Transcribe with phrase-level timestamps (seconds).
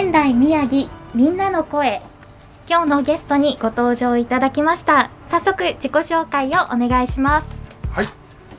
[0.00, 2.00] 仙台宮城みんなの声。
[2.66, 5.10] 今日のゲストにご登場いただきました。
[5.28, 7.50] 早速自己紹介をお願いします。
[7.90, 8.06] はい。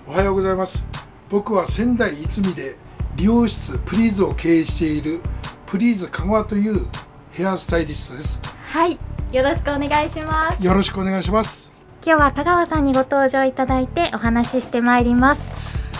[0.05, 0.85] おはようございます。
[1.32, 2.76] 僕は仙台泉で
[3.16, 5.20] 美容室プリーズを経営している
[5.66, 6.85] プリーズ香川という
[7.32, 8.40] ヘアスタイリストです。
[8.68, 8.99] はい。
[9.32, 10.63] よろしくお願いします。
[10.63, 11.73] よろしくお願いします。
[12.05, 15.51] 今日は香川さんにご登場いただいてお話ししてまいります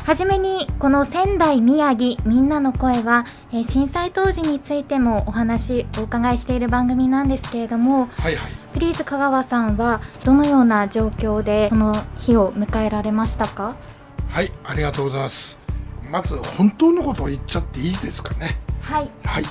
[0.06, 8.52] はじめにこの仙台宮城みんなの声は、えー震災当時についてもお話お伺いしている番組なんですけれどもはいはい。
[8.74, 13.76] プリーズ香川さんはどのような状況でこの日を迎えられましたか？
[14.30, 15.60] はいありがとうございます。
[16.10, 18.60] まず本当のことを言っちゃっていいですかね？
[18.82, 19.12] はい。
[19.24, 19.44] はい。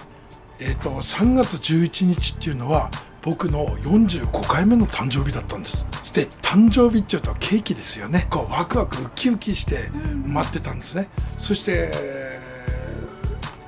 [0.59, 2.91] えっ、と3月11日っていうのは
[3.23, 5.85] 僕の45回目の誕生日だったんです。
[6.15, 8.27] で誕生日っていうとケーキですよね。
[8.31, 9.91] こうワクワクウキウキして
[10.27, 11.93] 待ってたんですね、そして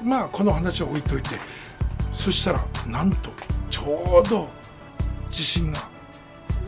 [0.02, 1.30] まあこの話は置いといて。
[2.12, 3.30] そしたらなんと
[3.70, 4.48] ちょうど
[5.30, 5.78] 地震が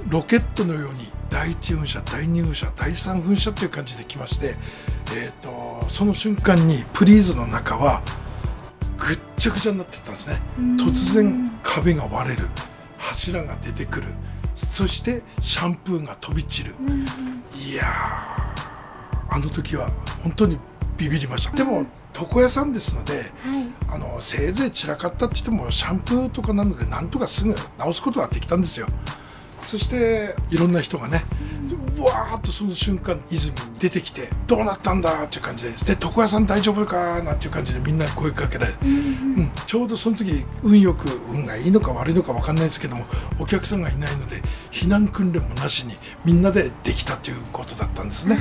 [0.08, 4.56] ロケットのように第一噴射第二噴射第三噴射という感じで来まして、
[5.14, 8.02] えー、とその瞬間にプリーズの中は
[8.96, 10.40] ぐっちゃぐちゃになってったんですね。
[10.78, 12.48] 突然壁が割れる
[13.14, 14.08] 柱が出てくる。
[14.56, 16.74] そしてシャンプーが飛び散る、
[17.54, 19.90] いやーあの時は
[20.22, 20.58] 本当に
[20.96, 21.86] ビビりました、でも
[22.16, 23.32] 床屋さんですのではい。
[23.88, 28.88] あのせいぜい散らかったって言ってもシャンプーとかなのでなんとかすぐ直すことができたんですよ。
[29.60, 31.53] そしていろんな人がねう
[32.02, 43.04] わーっとその瞬間泉に出てきてどうなったんだっていう感じでで床屋さん大丈夫かなんていう感じでみんなに声かけられる、うんちょうどその時運よく運がいいのか悪いのか分かんないですけども
[43.38, 44.36] お客さんがいないので
[44.70, 45.94] 避難訓練もなしに
[46.24, 48.38] みんなでできたということだったんですね。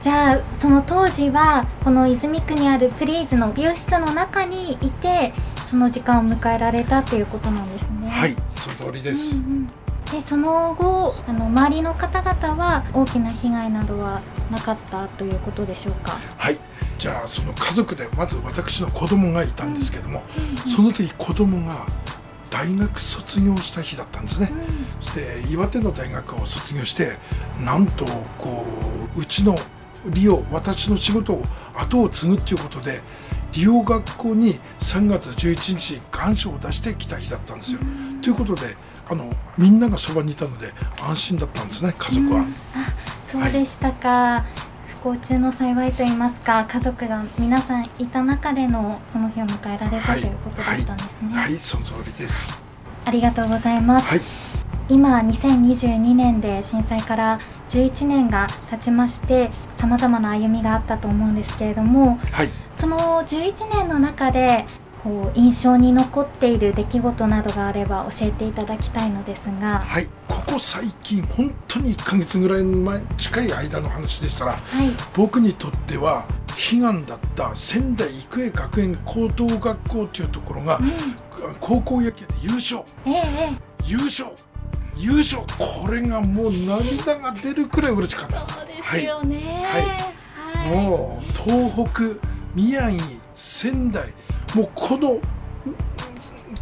[0.00, 5.32] じゃあその当時はこの泉区にあるプリーズの美容室の中にいて
[5.70, 8.10] その時間を迎えられたということなんですね。
[8.10, 9.83] はいその通りです、うんうん
[10.14, 16.20] でその後あの周りの方々は大きな被害などはなかったということでしょうか？
[16.36, 16.58] はい。
[16.98, 20.22] じゃあその家族でまず私の子供がいたんですけども、
[20.72, 21.84] その時子供が
[22.48, 24.52] 大学卒業した日だったんですね、
[25.00, 25.14] そし
[25.46, 27.18] て岩手の大学を卒業して
[27.64, 28.04] なんと
[28.38, 28.64] こ
[29.16, 29.56] ううちの
[30.10, 31.42] 利用私の仕事を
[31.74, 33.00] 後を継ぐっていうことで
[33.52, 37.80] 利用学校に3月11日願書を出してきた日だったんですよ。
[38.22, 38.76] ということで
[39.08, 40.68] あのみんながそばにいたので
[41.00, 42.40] 安心だったんですね家族は。
[42.40, 42.44] あ
[43.26, 44.44] そうでしたか、
[44.86, 52.62] 不幸中の幸いと言いますか家族が皆さんいた中でのその日を迎えられた、ということだったんですね、はい、はい、その通りです。
[53.04, 54.20] ありがとうございます、はい、
[54.88, 57.38] 今2022年で震災から
[57.68, 64.66] 11年が経ちましてさまざまな歩みがあったと思うんですけれどもはい、その11年の中で
[65.04, 69.80] こう印象に残っている出来事などがあれば教えていただきたいのですが。
[69.80, 74.88] はい、ここ最近本当に1ヶ月ぐらい前近い間の話でしたらはい。
[75.14, 76.26] 僕にとっては
[76.72, 80.80] 悲願だった仙台育英学園高等学校というところが、
[81.60, 82.82] 高校野球で優勝。
[83.04, 84.30] えええ優勝。
[84.96, 85.42] 優勝。
[85.58, 88.48] これがもう涙が出るくらい嬉しかった。
[88.48, 89.66] そうですよね。
[89.66, 89.82] はい。
[90.62, 90.86] はい。
[90.86, 93.02] もう東北宮城
[93.34, 94.14] 仙台
[94.54, 95.20] もうこの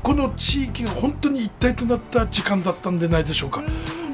[0.02, 3.62] この地域が本当に一体となった時間だったんでないでしょうか、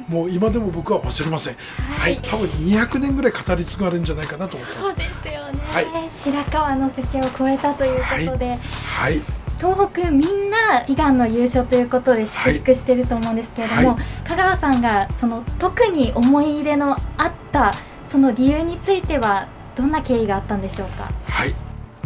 [0.08, 1.54] もう今でも僕は忘れません。
[1.54, 4.88] はい、多分200年ぐらい語り継がれるんじゃないかなと思ってます。
[4.88, 6.10] そうですよね、はい。
[6.10, 9.22] 白河の関を越えたということで、はい。
[9.58, 13.98] 東北みんな悲願の優勝ということで祝福してると思うんですけれども、はい。
[14.28, 17.72] 香川さんがその特に思い入れのあった
[18.08, 21.10] その理由についてはどんな経緯があったんでしょうか？
[21.25, 21.54] はい。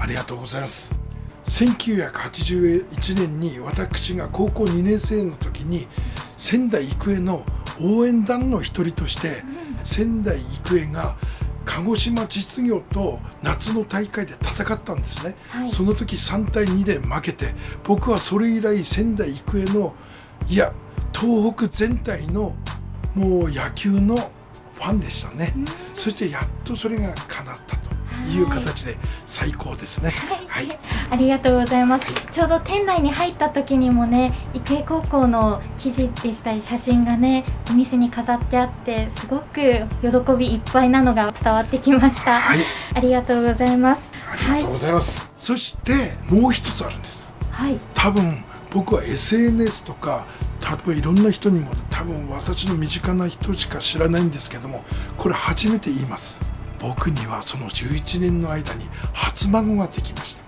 [0.00, 1.01] ありがとうございます
[1.52, 5.86] 1981年に私が高校2年生の時に
[6.38, 7.44] 仙台育英の
[7.78, 9.42] 応援団の一人として
[9.84, 11.14] 仙台育英が
[11.66, 15.68] 鹿児島実業と夏の大会で戦ったんですね、はい。
[15.68, 19.94] その時3対2で負けて僕はそれ以来仙台育英の
[20.48, 20.72] いや
[21.12, 22.56] 東北全体の
[23.14, 25.54] もう野球のファンでしたね、
[25.92, 27.81] そしてやっとそれが叶ったと
[28.30, 28.96] いう形で
[29.26, 30.10] 最高ですね。
[30.48, 30.78] はい、はい、
[31.10, 42.58] ありがとうございます、はい、ちょうど店内に入った時にもね育英高校の記事でしたり写真がねお店に飾ってあってすごく喜びいっぱいなのが伝わってきました、はい、
[42.94, 44.12] ありがとうございます。
[44.32, 47.32] ありがとうございます、そしてもう一つあるんです。
[47.50, 47.78] はい。
[47.94, 50.26] 多分僕は SNS とか
[50.60, 54.82] 多分いろんな人にも多分私の身近な人しか知らないんですけども
[55.18, 56.40] これ初めて言います
[56.82, 60.42] 僕にはその11年の間に初孫ができました。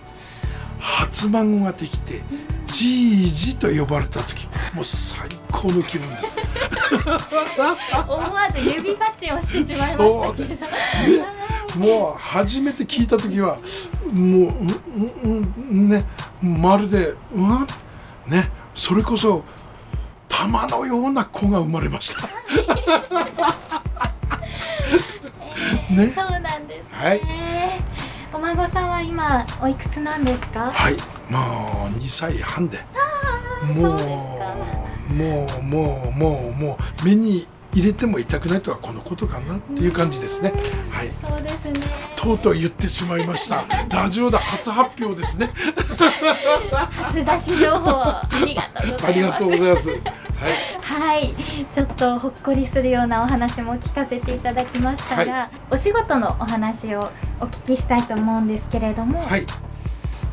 [0.80, 2.22] 初孫ができて
[2.66, 6.38] じいじと呼ばれた時もう最高の気分です。
[8.06, 10.48] 思わず指パッチンをしてしまいまし
[11.18, 13.56] たもう初めて聞いた時は
[14.12, 14.20] もう、
[15.24, 16.04] うんうん、ね
[16.42, 17.66] まるでうん
[18.30, 19.44] ねそれこそ
[20.28, 22.28] 玉のような子が生まれました
[25.94, 27.20] ね、そうなんです、ね、はい。
[28.32, 30.72] お孫さんは今おいくつなんですか？
[30.72, 30.94] はい、
[31.30, 32.78] もう二歳半で。
[33.74, 40.52] もうもうもうもうもう目に入れても痛くないとはこのことかなっていう感じですね。
[40.90, 41.10] はい。
[41.22, 41.80] そうですね。
[42.16, 43.64] とうとう言ってしまいました。
[43.88, 45.50] ラジオで初発表ですね。
[46.96, 48.28] 初出し情報あ
[49.12, 49.90] りがとうございます。
[50.44, 51.00] ありがとうござい。
[51.00, 51.34] はい、
[51.72, 57.10] ちょっとほっこりするようなお話も聞かせていただきましたが、はい、お仕事のお話を
[57.40, 59.46] お聞きしたいと思うんですけれども、はい、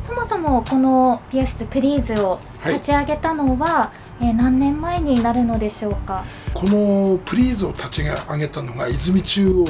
[0.06, 6.24] そもそもこのヘアーズ Please を立ち上げたのは、はい、えー、何年前になるのでしょうか？
[6.54, 9.64] この Please を立ち上げたのが泉中央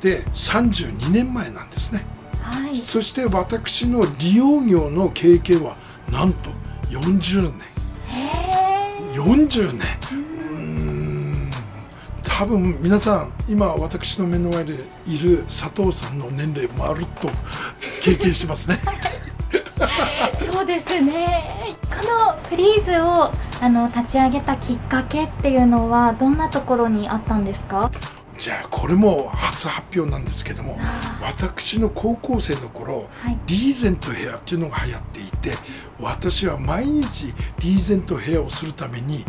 [0.00, 2.06] で32年前なんですね、
[2.40, 5.76] はい、そして私の理容業の経験は
[6.10, 6.50] なんと
[6.88, 7.77] 40年
[9.28, 11.50] 40年うん。
[12.22, 14.72] 多分皆さん今私の目の前で
[15.06, 17.28] いる佐藤さんの年齢まるっと
[18.00, 18.76] 経験しますね。
[20.50, 21.76] そうですね。
[21.90, 23.30] このフリーズを
[23.60, 27.90] あの立ち上げたきっかけっていうのはどんなところにあったんですか？
[28.38, 30.78] じゃあこれも初発表なんですけども
[31.20, 35.52] 私の高校生の頃、はい、リーゼントヘアっていうのが流行っていて
[36.00, 39.24] 私は毎日リーゼントヘアをするために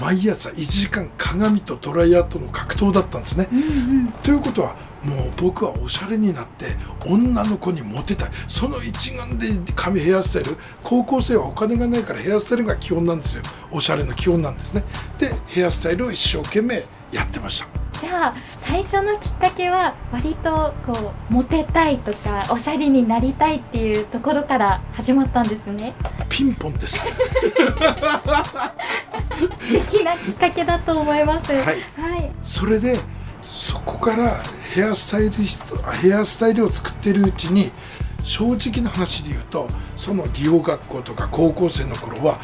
[0.00, 3.48] 毎朝1時間鏡とドライヤーとの格闘だったんですね。
[3.52, 3.62] うんう
[4.04, 4.74] ん、ということは
[5.04, 6.68] もう僕はおしゃれになって
[7.06, 8.30] 女の子にモテたい。
[8.48, 10.58] その一眼で髪ヘアスタイル。
[10.82, 13.42] 高校生はお金がないからヘアスタイルが基本なんですよ。
[13.70, 14.84] おしゃれの基本なんですね。
[15.18, 16.82] でヘアスタイルを一生懸命
[17.12, 25.92] やってましたじゃあ最初のきっかけは割とこうモテたいとかおしゃれになりたいっていうところから始まったんですね。
[26.30, 26.96] ピンポンです。
[29.60, 31.72] 素敵なきっかけだと思います、はい、は
[32.18, 32.96] い、それで
[33.42, 34.40] そこから
[34.74, 37.70] ヘアスタイリストヘアスタイルを作ってるうちに
[38.22, 42.38] 正直な話で言うとその利用学校とか高校生の頃は、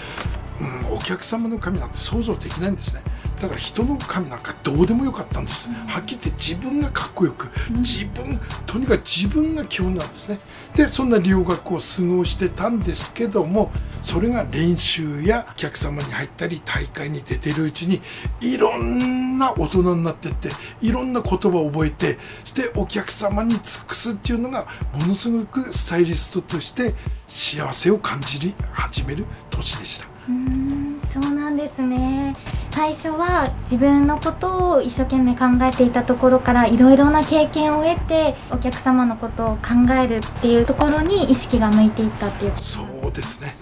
[0.89, 3.03] うん、お客様の髪なんて想像できないんですね
[3.41, 10.39] だから人の髪なんかどうでもよかったんです、はっきり言って自分がかっこよく自分とにかく自分が基本なんですね。
[10.75, 13.71] でそんな利用学校を過ごしてたんですけども
[14.03, 18.01] それが練習やお客様に入ったり大会に出てるうちに
[18.41, 20.49] いろんな大人になってって
[20.81, 26.93] いろんな言葉を覚えてしてお客様に尽くすっていうのがものすごくスタイリストとして
[27.27, 30.76] 幸せを感じ始める年でした。
[31.17, 32.37] うんそうなんですね。
[32.71, 43.57] 最初は自分のことを一生懸命考えていたところからいろいろな経験を得てお客様のことを考えるっていうところに意識が向いていったっていうそうですね。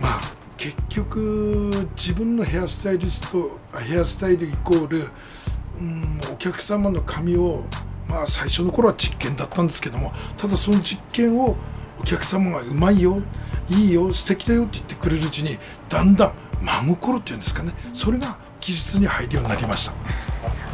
[0.00, 0.20] まあ
[0.56, 5.04] 結局自分のヘアスタイリストヘアスタイルイコール
[5.78, 7.64] うんお客様の髪を
[8.08, 11.56] まあ最初の頃は実験だったんですけどもただその実験を
[12.00, 13.22] お客様がうまいよ
[13.70, 15.58] いいよ素敵だよって言ってくれるうちに
[15.88, 17.72] だんだん真心っていうんですかね。
[17.92, 19.92] それが技術に入るようになりました。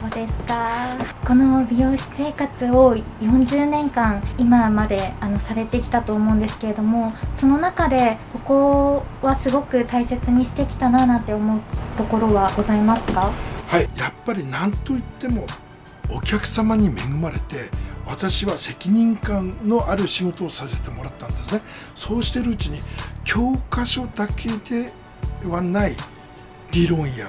[0.00, 0.96] そうですか。
[1.24, 11.60] この美容師生活を40年間今まであのされてきたと思うんですけれどもその中でここはすごく大切にしてきたななんて思う
[11.96, 13.30] ところはございますか？
[13.68, 13.82] はい。
[13.96, 15.46] やっぱり何といっても
[16.10, 17.70] お客様に恵まれて
[18.04, 21.62] 私は責任感のある仕事をさせてもらったんですね。
[21.94, 22.80] そうしてるうちに
[23.22, 24.92] 教科書だけで
[25.48, 25.96] はない
[26.72, 27.28] 理論や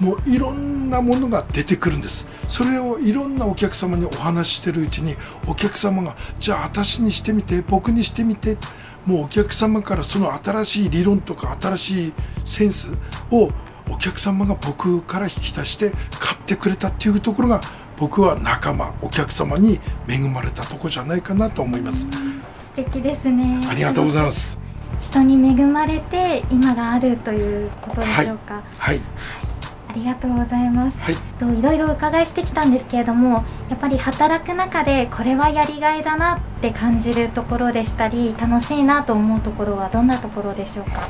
[0.00, 2.26] もういろんなものが出てくるんです。
[2.48, 5.16] それをいろんなお客様にお話ししてるうちに
[5.48, 8.56] お客様がじゃあ私にしてみて僕にしてみて
[9.04, 12.12] もうお客様からその新しい理論とか新しい
[12.44, 12.96] センス
[13.30, 13.50] を
[13.90, 17.60] お客様が僕から引き出して買ってくれたっていうところが
[17.96, 22.06] 僕は仲間お客様に恵まれたとこじゃないかなと思います。
[22.62, 23.60] 素敵ですね。
[23.68, 24.65] ありがとうございます
[25.00, 28.62] 人に恵まれて今があるということでしょうか。
[28.78, 29.02] はい、はい。
[29.88, 41.08] ありがとうございます、はい、といろいろ伺いしてきたんですけれどもやっぱり働く中でこれはやりがいだなって感じるところでしたり楽しいなと思うところはどんなところでしょうか。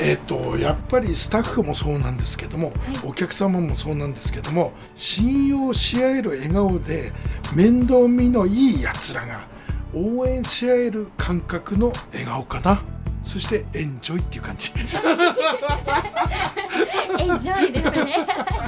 [0.00, 7.12] えーと、やっぱりスタッフもそうなんですけども、はい、お客様もそうなんですけども信用し合える笑顔で
[7.56, 9.40] 面倒見のいいやつらが
[9.94, 12.97] 応援し合える感覚の笑顔かな。
[13.28, 14.72] そしてエンジョイっていう感じ。
[17.18, 18.16] エンジョイですね。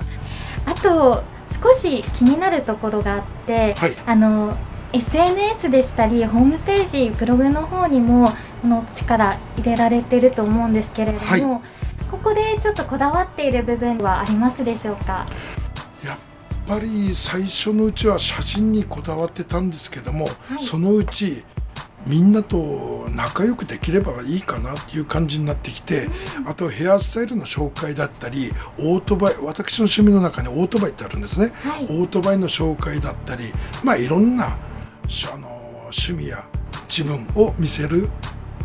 [0.67, 1.25] あと
[1.63, 4.55] 少し気になるところがあって、はい、あの
[4.93, 11.41] SNS でしたりホームページブログの方にもこの力入れられてると思うんですけれども、はい、
[12.11, 15.25] ここでちょっとこだわっている部分はありますでしょうか？
[16.05, 16.19] やっ
[16.67, 21.45] ぱり最初のうちは写真にこだわってたんですけども、はい、そのうち
[22.07, 26.09] みんなと仲良くできればいいかなっていう感じになってきて、
[26.47, 33.45] あとヘアスタイルの紹介だったりオートバイ私の趣味の中にオートバイってあるんですね、はい、オートバイの紹介だったり
[33.85, 35.49] まあいろんなあの
[35.85, 36.45] 趣味や
[36.89, 38.09] 自分を見せる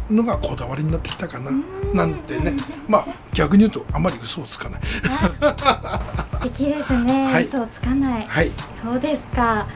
[0.10, 1.52] のがこだわりになってきたかな
[1.94, 2.54] なんてね。
[2.88, 4.82] まあ逆に言うとあまり嘘をつかない。
[4.82, 8.52] 素敵ですね、 はい、嘘をつかない、はい、
[8.82, 9.68] そうですか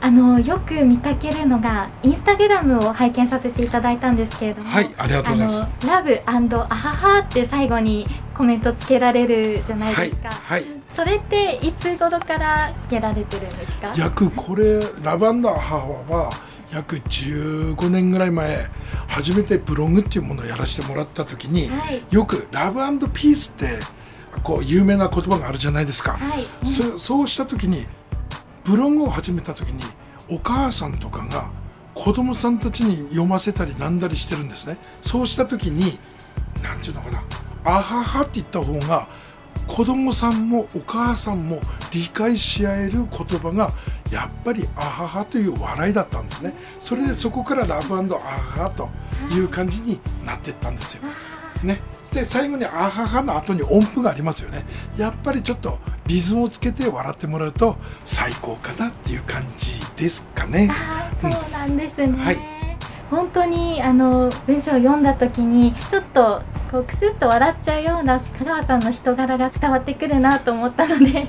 [0.00, 5.86] あのよく見かけるのがインスタグラムを拝見させていただいたんですけれども、はい、ありがとうございます。
[5.86, 10.30] ラブアハハって最後にコメントつけられるじゃないですか。
[10.30, 10.60] はい。
[10.62, 13.92] はい、それっていつ頃からつけられてるんですか？
[13.96, 15.76] 約これラブアハハ
[16.08, 16.30] は
[16.72, 18.56] 約15年ぐらい前
[19.08, 22.78] 初めてブログっていうものをやらせてもらった時に、はい、よくラブ
[23.10, 23.66] ピースって
[24.42, 26.12] こう有名な言葉があるじゃないですか。
[26.12, 27.86] はい、そそうした時に
[28.68, 29.82] ブログを始めた時に
[30.30, 31.50] お母さんとかが
[31.94, 34.76] 子供さんたちに読ませたりなんだりしてるんですね。
[35.00, 35.98] そうした時に
[36.62, 37.24] 何て言うのかな
[37.64, 39.08] 「あはは」って言った方が
[39.66, 43.70] 子供さんもお母さんも理解し合える言葉が
[44.12, 46.54] やっぱり「あはは」という笑いだったんですね。
[46.78, 48.90] それでそこからラブアははと
[49.34, 51.04] いう感じになっていったんですよ。
[51.62, 51.80] ね、
[52.12, 54.64] で最後に「あはは」の後に音符がありますよね。
[54.96, 60.68] やっぱりちょっとリズムをつけて笑ってもらうと最高かなっていう感じですかね。
[60.70, 62.36] あそうなんですね、うん、はい。
[63.10, 71.26] 本当にあの文章を読んだ時にちょっとこうくすっと笑っちゃうような香川さんの人柄が伝わってくるなと思ったので。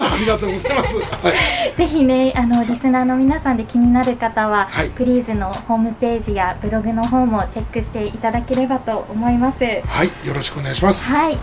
[0.00, 1.32] ありがとうございます、は
[1.72, 9.64] い、 ぜひねあのリスナーの皆さんで気になる方は、はい、プリーズのホームページやブログの方もチェックしていただければと思います。
[9.64, 9.68] は
[10.04, 10.26] い。
[10.26, 11.12] よろしくお願いします。
[11.12, 11.38] はい。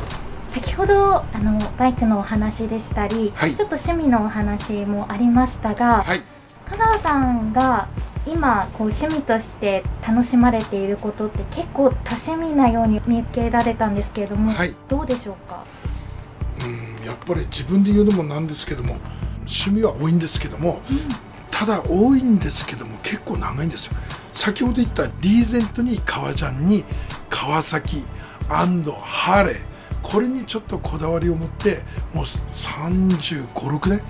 [0.48, 6.22] 先ほどあのバイクのお話でしたり、はい、ちょっと趣味のお話もありましたが、はい、
[6.66, 7.88] 香川さんが
[8.27, 15.63] 今こう趣味として楽しまれていることって結構多趣味なように見受けられたんですけれども、はい、どうでしょうか？
[16.62, 16.67] う
[17.03, 18.98] んやっぱり自分で言うのもなんですけども
[19.39, 20.98] 趣味は多いんですけども、うん、
[21.50, 23.93] ただ多いんですけども結構長いんですよ。
[24.34, 26.84] 先ほど言ったリーゼントに革ジャンに
[27.29, 28.03] 川崎
[28.50, 29.55] ハーレー
[30.03, 31.77] これにちょっとこだわりを持って
[32.13, 34.01] もう3 5 6年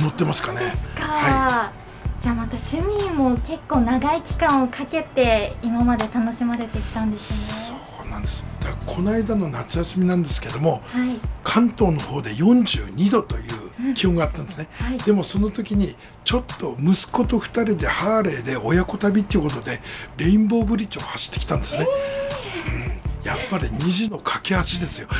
[0.00, 0.72] 乗ってますかね。
[0.96, 1.85] はい
[2.26, 7.78] じゃあまた趣味も結構長い期間をかけて今まで楽しまれてきたんですね。
[7.86, 8.44] そうなんです。
[8.58, 13.42] だからこの間の夏休みなんですけども、はい、関東の方で42度とい
[13.90, 14.86] う気温があったんですね、うん。
[14.86, 19.78] はい、でもその時にちょっと息子と2人でハーレーで親子旅っていうことで
[20.16, 23.34] レインボーブリッジを走ってきたんですね、えー。
[23.34, 25.06] うん、やっぱり虹の架け橋ですよ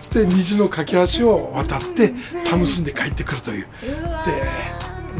[0.00, 2.12] して虹の架け橋を渡って
[2.50, 3.66] 楽しんで帰ってくるという。
[3.66, 3.68] で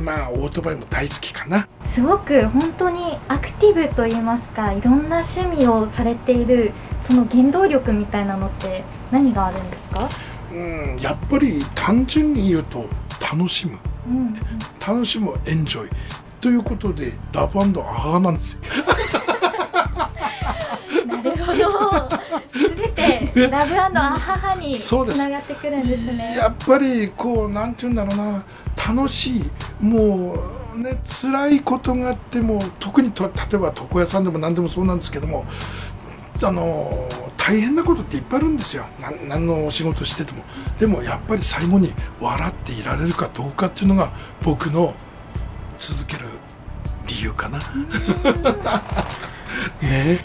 [0.03, 1.67] まあオートバイも大好きかな。
[1.87, 10.09] すごく本当にアクティブといいますかいろんな趣味をされているその原動力みたいなのって何があるんですか？
[10.53, 12.88] うんやっぱり単純に言うと
[13.21, 14.35] 楽しむ、うん、
[14.87, 15.91] 楽しむエンジョイ。
[16.41, 18.61] ということでラブアハなんですよ。
[21.07, 22.09] なるほど
[23.37, 26.37] ラブアハハにつながってくるんですね。
[26.37, 28.43] やっぱりこうなんて言うんだろうな。
[28.88, 29.43] 楽しい
[29.81, 30.35] も
[30.75, 35.47] うね辛いことがあっても特にと例えば床屋さんでも何でもそうなんですけども
[36.43, 38.87] あの大変なことっていっぱいあるんですよ。
[39.26, 40.45] 何のお仕事してても。
[40.78, 44.12] でもやっぱり最後に笑っていられるかどうかっていうのが
[44.43, 44.95] 僕の
[45.78, 46.26] 続ける
[47.07, 47.59] 理由かな。
[49.81, 50.25] ね。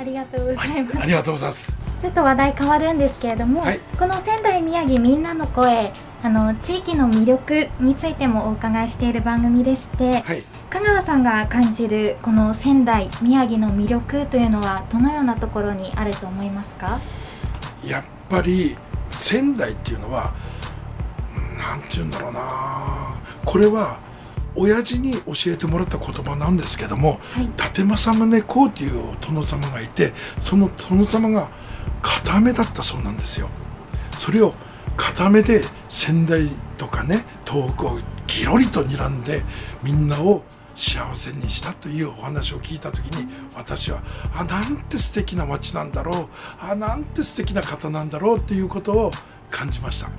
[0.00, 17.00] ありがとうございます、はい、ありがとうございますちょっと話題変わるんですけれども、はい、この仙台宮城みんなの声あの地域の魅力についてもお伺いしている番組でして、はい、香川さんが感じるこの仙台宮城の魅力というのはどのようなところにあると思いますか？
[17.84, 18.76] やっぱり
[19.10, 20.34] 仙台っていうのは
[21.58, 22.40] 何て言うんだろうな。
[23.44, 23.98] これは
[24.54, 31.50] 親父に教えてもらった言葉なんですけども、はい、伊達政宗公っていう殿様がいてその殿様が
[32.02, 33.50] 固めだったそうなんですよ。
[34.16, 34.52] それを
[34.96, 39.42] 固めで仙台とかね東北をギロリと睨んで
[39.82, 40.42] みんなを
[40.74, 44.02] 幸せにしたというお話を聞いた時に私は
[44.34, 46.28] あなんて素敵な街なんだろう
[46.60, 49.10] あなんて素敵な方なんだろうっていうことを
[49.50, 50.10] 感じました。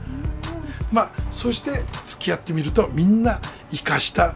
[0.92, 1.72] まあそして
[2.06, 3.40] 付き合ってみるとみんな
[3.72, 4.36] 生かした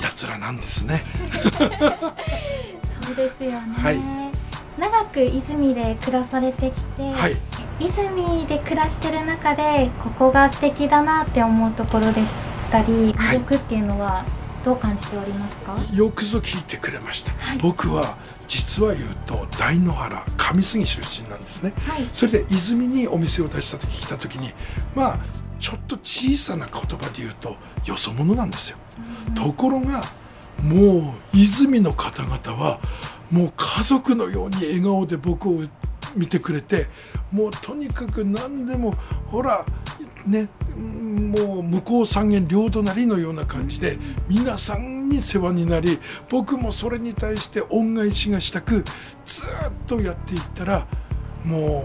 [0.00, 1.02] やつらなんですね
[3.04, 3.96] そうですよね、はい、
[4.78, 7.36] 長く泉で暮らされてきて、はい、
[7.80, 12.36] 泉で暮らしてる中でここが素敵だなって思うところでし
[12.70, 14.24] たり魅力っていうのは
[14.64, 21.72] どう感じておりますか、はい、よくぞ聞いてくれました、僕は実は言うと大野原上杉出身なんですね、
[22.12, 24.52] それで泉にお店を出した時来た時に
[24.94, 25.18] まあ
[25.58, 28.78] ちょっと小さな言葉で言うとよそ者なんですよ。
[29.34, 30.02] ところが
[30.62, 32.80] もう泉の方々は
[33.30, 35.60] もう家族のように笑顔で僕を
[36.16, 36.86] 見てくれて
[37.30, 38.92] もうとにかく何でも
[39.26, 39.64] ほら
[40.26, 48.84] ねもう向こう三軒両隣のような感じで皆さんに世話になり僕もそれに対して恩返しがしたく
[49.24, 49.48] ずっ
[49.86, 50.86] とやっていったら
[51.44, 51.84] も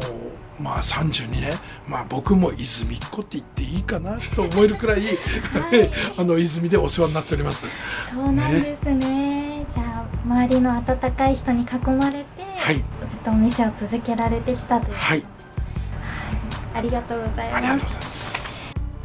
[0.59, 1.53] うまあ32年、
[1.87, 7.65] まあ、僕も泉っ子って言っていいかなと思えるくらい、はい、 あの泉でお世話になっております。
[8.13, 9.32] そうなんですね、ね、
[10.25, 12.25] 周りの温かい人に囲まれて、
[12.57, 14.93] はい、ずっとお店を続けられてきたという。
[14.95, 15.27] はい、はい、
[16.75, 17.57] ありがとうございます。
[17.57, 18.33] ありがとうございます。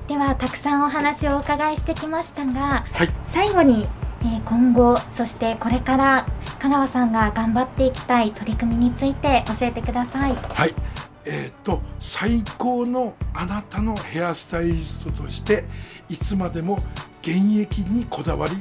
[0.07, 3.87] ではたくさんお話をお伺いしてきましたが、はい、最後に、
[4.22, 6.26] えー、今後そしてこれから
[6.61, 10.35] 香川さんが頑張っていきたい取り組みについて教えてください。
[10.35, 10.74] はい。
[11.31, 15.64] えーと、最高のあなたのヘアスタイリストとして
[16.09, 16.78] いつまでも
[17.20, 18.54] 現役にこだわり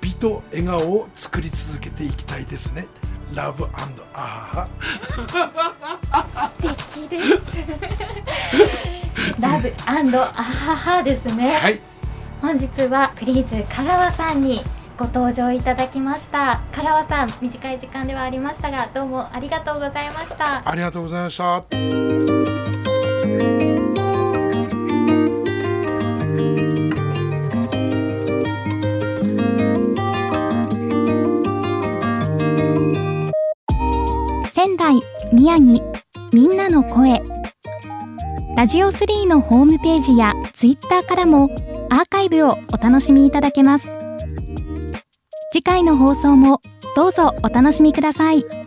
[0.00, 2.86] 美と笑顔を作り続けていきたいですね。
[3.34, 3.68] ラブア
[4.18, 4.68] ハ
[6.12, 7.58] ハ素敵です。
[9.40, 9.72] ラブ
[10.18, 11.80] アハハですね、はい、
[12.40, 14.62] 本日はプリーズ香川さんに
[14.98, 16.60] ご登場いただきました。
[16.72, 20.68] 香川さん短い時間ではありましたがどうもありがとうございました。
[20.68, 22.19] ありがとうございました
[38.60, 41.44] ラジオ3のホームページやツイッターからも
[41.88, 43.90] アーカイブをお楽しみいただけます
[45.50, 46.60] 次回の放送も
[46.94, 48.59] どうぞお楽しみください。